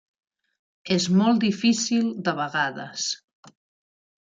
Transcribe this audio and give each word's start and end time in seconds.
És 0.95 1.05
molt 1.19 1.41
difícil 1.43 2.09
de 2.29 2.35
vegades. 2.41 3.07